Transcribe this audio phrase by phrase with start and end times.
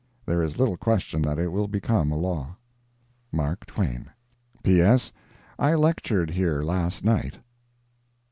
[0.25, 2.57] There is little question that it will become a law.
[3.31, 4.09] MARK TWAIN
[4.63, 5.13] P.S.
[5.59, 7.37] I lectured here last night.